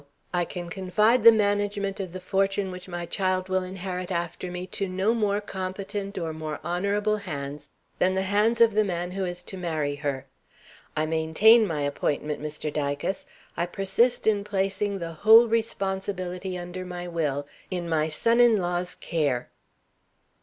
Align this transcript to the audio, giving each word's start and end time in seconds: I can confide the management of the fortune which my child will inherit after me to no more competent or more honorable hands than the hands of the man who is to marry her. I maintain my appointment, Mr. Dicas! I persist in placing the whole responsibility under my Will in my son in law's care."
I 0.33 0.45
can 0.45 0.71
confide 0.71 1.23
the 1.23 1.31
management 1.31 1.99
of 1.99 2.11
the 2.11 2.19
fortune 2.19 2.71
which 2.71 2.87
my 2.87 3.05
child 3.05 3.49
will 3.49 3.61
inherit 3.63 4.09
after 4.11 4.49
me 4.49 4.65
to 4.73 4.89
no 4.89 5.13
more 5.13 5.39
competent 5.39 6.17
or 6.17 6.33
more 6.33 6.59
honorable 6.63 7.17
hands 7.17 7.69
than 7.99 8.15
the 8.15 8.23
hands 8.23 8.61
of 8.61 8.73
the 8.73 8.83
man 8.83 9.11
who 9.11 9.25
is 9.25 9.43
to 9.43 9.57
marry 9.57 9.93
her. 9.97 10.25
I 10.97 11.05
maintain 11.05 11.67
my 11.67 11.81
appointment, 11.83 12.41
Mr. 12.41 12.73
Dicas! 12.73 13.27
I 13.55 13.67
persist 13.67 14.25
in 14.25 14.43
placing 14.43 14.97
the 14.97 15.13
whole 15.13 15.47
responsibility 15.47 16.57
under 16.57 16.83
my 16.83 17.07
Will 17.07 17.45
in 17.69 17.87
my 17.87 18.07
son 18.07 18.39
in 18.39 18.57
law's 18.57 18.95
care." 18.95 19.51